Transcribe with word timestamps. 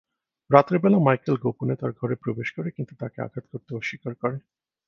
রাতের 0.49 0.77
বেলা 0.79 0.99
মাইকেল 0.99 1.35
গোপনে 1.43 1.75
তার 1.81 1.91
ঘরে 1.99 2.15
প্রবেশ 2.23 2.47
করে, 2.55 2.69
কিন্তু 2.71 2.93
তাকে 3.01 3.17
আঘাত 3.21 3.45
করতে 3.51 3.71
অস্বীকার 3.75 4.13
করে। 4.21 4.37